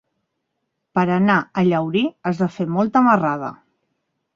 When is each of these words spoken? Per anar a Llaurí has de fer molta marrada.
Per 0.99 1.03
anar 1.17 1.37
a 1.41 1.65
Llaurí 1.69 2.03
has 2.31 2.43
de 2.43 2.51
fer 2.59 2.71
molta 2.79 3.09
marrada. 3.13 3.57